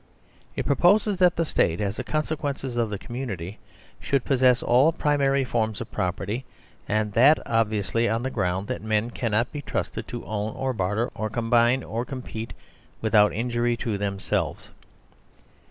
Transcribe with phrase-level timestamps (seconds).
[0.55, 3.59] It proposes that the State, as the conscience of the community,
[3.99, 6.43] should possess all primary forms of property;
[6.87, 11.11] and that obviously on the ground that men cannot be trusted to own or barter
[11.13, 12.53] or combine or compete
[13.03, 14.69] without injury to themselves.